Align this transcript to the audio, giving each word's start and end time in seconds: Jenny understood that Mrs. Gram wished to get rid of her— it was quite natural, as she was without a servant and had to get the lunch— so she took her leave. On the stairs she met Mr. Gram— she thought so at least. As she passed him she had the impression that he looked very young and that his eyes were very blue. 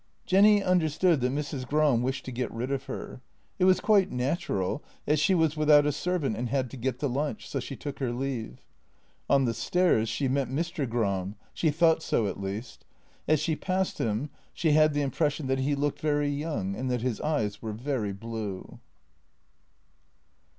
Jenny 0.25 0.63
understood 0.63 1.21
that 1.21 1.31
Mrs. 1.31 1.67
Gram 1.69 2.01
wished 2.01 2.25
to 2.25 2.31
get 2.31 2.49
rid 2.51 2.71
of 2.71 2.85
her— 2.85 3.21
it 3.59 3.65
was 3.65 3.79
quite 3.79 4.09
natural, 4.11 4.83
as 5.05 5.19
she 5.19 5.35
was 5.35 5.55
without 5.55 5.85
a 5.85 5.91
servant 5.91 6.35
and 6.35 6.49
had 6.49 6.71
to 6.71 6.75
get 6.77 6.97
the 6.97 7.07
lunch— 7.07 7.47
so 7.47 7.59
she 7.59 7.75
took 7.75 7.99
her 7.99 8.11
leave. 8.11 8.63
On 9.29 9.45
the 9.45 9.53
stairs 9.53 10.09
she 10.09 10.27
met 10.27 10.49
Mr. 10.49 10.89
Gram— 10.89 11.35
she 11.53 11.69
thought 11.69 12.01
so 12.01 12.25
at 12.25 12.41
least. 12.41 12.83
As 13.27 13.39
she 13.39 13.55
passed 13.55 13.99
him 13.99 14.31
she 14.55 14.71
had 14.71 14.95
the 14.95 15.03
impression 15.03 15.45
that 15.45 15.59
he 15.59 15.75
looked 15.75 15.99
very 15.99 16.29
young 16.29 16.75
and 16.75 16.89
that 16.89 17.01
his 17.01 17.21
eyes 17.21 17.61
were 17.61 17.71
very 17.71 18.11
blue. 18.11 18.79